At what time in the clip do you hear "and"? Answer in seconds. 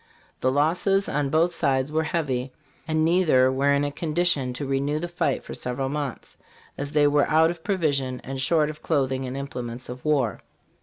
2.87-3.05, 8.23-8.41, 9.25-9.37